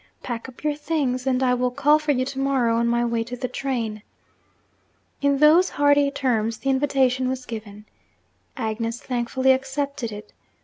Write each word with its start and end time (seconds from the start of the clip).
Pack 0.23 0.49
up 0.49 0.63
your 0.63 0.73
things, 0.73 1.27
and 1.27 1.43
I 1.43 1.53
will 1.53 1.69
call 1.69 1.99
for 1.99 2.11
you 2.11 2.25
to 2.25 2.39
morrow 2.39 2.77
on 2.77 2.87
my 2.87 3.05
way 3.05 3.23
to 3.23 3.37
the 3.37 3.47
train.' 3.47 4.01
In 5.21 5.37
those 5.37 5.69
hearty 5.69 6.09
terms 6.09 6.57
the 6.57 6.71
invitation 6.71 7.29
was 7.29 7.45
given. 7.45 7.85
Agnes 8.57 8.99
thankfully 8.99 9.51
accepted 9.51 10.11
it. 10.11 10.33